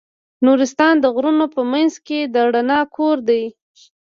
[0.45, 3.43] نورستان د غرونو په منځ کې د رڼا کور دی.